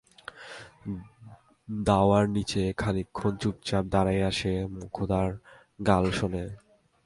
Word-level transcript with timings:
দাওয়ার 1.67 2.25
নিচে 2.29 2.63
খানিকক্ষণ 2.77 3.33
চুপচাপ 3.41 3.83
দাড়াইয়া 3.93 4.29
সে 4.39 4.53
মোক্ষদার 4.75 5.29
গাল 5.87 6.05
শোনে। 6.11 6.45